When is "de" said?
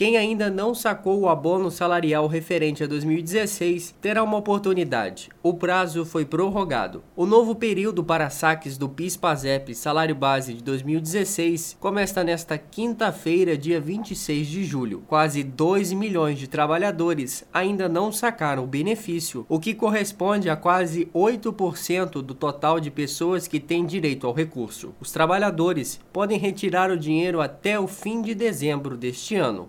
10.54-10.64, 14.46-14.64, 16.38-16.48, 22.80-22.90, 28.22-28.34